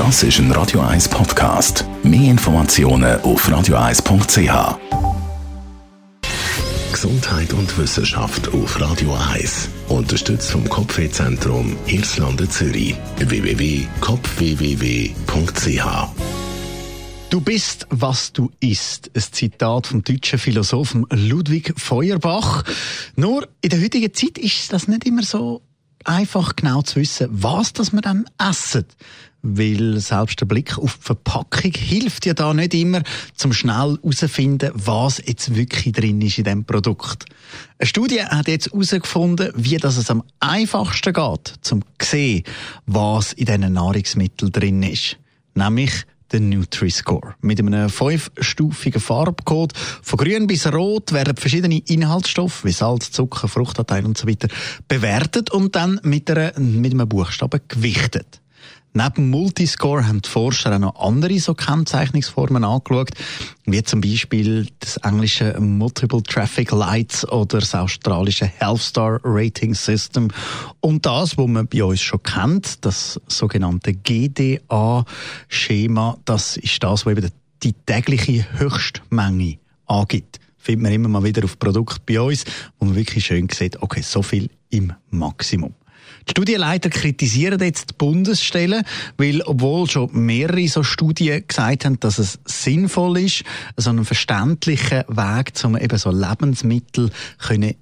[0.00, 1.84] Das ist ein Radio 1 Podcast.
[2.02, 4.78] Mehr Informationen auf radio1.ch.
[6.90, 9.68] Gesundheit und Wissenschaft auf Radio 1.
[9.88, 12.96] Unterstützt vom Kopfwehzentrum Irlande Zürich.
[13.18, 15.84] www.kopfwww.ch
[17.28, 19.10] Du bist, was du isst.
[19.14, 22.64] Ein Zitat vom deutschen Philosophen Ludwig Feuerbach.
[23.16, 25.60] Nur in der heutigen Zeit ist das nicht immer so
[26.04, 28.86] einfach genau zu wissen, was das wir dann essen.
[29.42, 33.02] Weil selbst der Blick auf die Verpackung hilft ja da nicht immer,
[33.34, 37.24] zum schnell herauszufinden, was jetzt wirklich drin ist in dem Produkt.
[37.78, 42.44] Eine Studie hat jetzt herausgefunden, wie das es am einfachsten geht, zum sehen,
[42.86, 45.16] was in diesen Nahrungsmitteln drin ist.
[45.54, 47.34] Nämlich den Nutri-Score.
[47.40, 49.72] Mit einem fünfstufigen Farbcode
[50.02, 54.28] von grün bis rot werden verschiedene Inhaltsstoffe wie Salz, Zucker, Fruchtanteil und so
[54.88, 58.39] bewertet und dann mit, einer, mit einem Buchstaben gewichtet.
[58.92, 63.10] Neben Multiscore haben die Forscher auch noch andere so Kennzeichnungsformen angeschaut,
[63.64, 70.26] wie zum Beispiel das englische Multiple Traffic Lights oder das australische Health Star Rating System
[70.80, 74.58] und das, was man bei uns schon kennt, das sogenannte GDA-Schema,
[76.24, 77.30] das ist das, was eben
[77.62, 80.40] die tägliche Höchstmenge angibt.
[80.58, 82.44] Findet man immer mal wieder auf Produkten bei uns,
[82.78, 85.74] wo man wirklich schön sieht, okay, so viel im Maximum.
[86.26, 88.82] Die Studienleiter kritisieren jetzt die Bundesstelle,
[89.16, 93.44] weil obwohl schon mehrere so Studien gesagt haben, dass es sinnvoll ist,
[93.76, 97.74] so einen verständlichen Weg, um eben so Lebensmittel können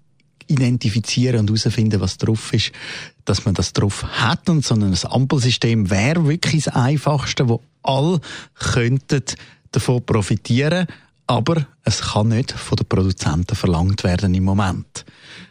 [0.49, 2.73] identifizieren und herausfinden, was drauf ist,
[3.25, 8.21] dass man das drauf hat und so ein Ampelsystem wäre wirklich das Einfachste, wo alle
[8.55, 9.23] könnten
[9.73, 10.87] davon profitieren,
[11.27, 15.05] aber es kann nicht von den Produzenten verlangt werden im Moment.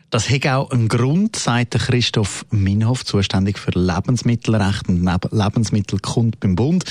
[0.09, 6.86] Das hat auch einen Grund, sagt Christoph Minhoff, zuständig für Lebensmittelrecht und Lebensmittelkund beim Bund.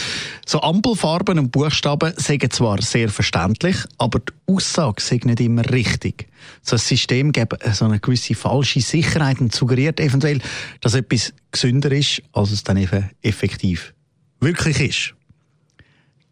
[0.45, 6.28] So Ampelfarben und Buchstaben sind zwar sehr verständlich, aber die Aussage ist nicht immer richtig.
[6.60, 10.43] So ein System gibt so eine gewisse falsche Sicherheit und suggeriert eventuell,
[10.82, 13.94] dass etwas gesünder ist, als es dann eben effektiv
[14.41, 15.15] wirklich ist.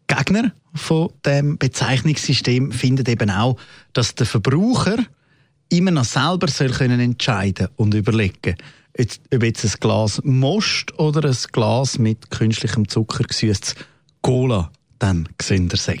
[0.05, 3.57] Gegner von dem Bezeichnungssystem finden eben auch,
[3.93, 4.97] dass der Verbraucher
[5.69, 8.55] immer noch selber soll können entscheiden und überlegen,
[8.97, 13.75] ob jetzt ein Glas Most oder ein Glas mit künstlichem Zucker gesüßtes
[14.21, 15.99] Cola dann gesünder sei.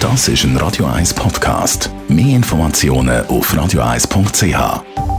[0.00, 1.90] Das ist ein Radio 1 Podcast.
[2.08, 5.11] Mehr Informationen auf radio1.ch.